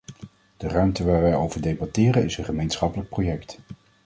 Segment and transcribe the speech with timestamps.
[0.57, 3.59] De ruimte waar wij over debatteren is een gemeenschappelijk project.